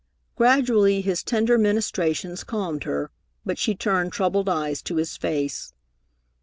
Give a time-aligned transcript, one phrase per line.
[0.35, 3.11] Gradually his tender ministrations calmed her,
[3.45, 5.73] but she turned troubled eyes to his face.